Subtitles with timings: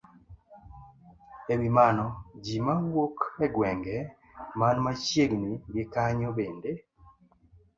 [1.51, 2.05] E wi mano,
[2.43, 3.97] ji mawuok e gwenge
[4.59, 6.71] man machiegni gi kanyo bende